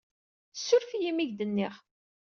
[0.53, 1.73] Ssuref-iyi imi ay ak-d-nniɣ.